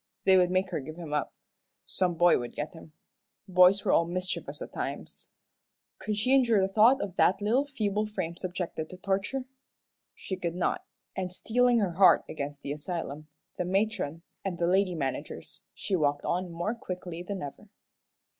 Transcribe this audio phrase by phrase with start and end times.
[0.23, 1.31] They would make her give him up.
[1.85, 2.93] Some boy would get him.
[3.47, 5.29] Boys were all mischievous at times.
[5.99, 9.45] Could she endure the thought of that little feeble frame subjected to torture?
[10.15, 10.83] She could not,
[11.15, 13.27] and steeling her heart against the asylum,
[13.59, 17.69] the matron, and the lady managers, she walked on more quickly than ever.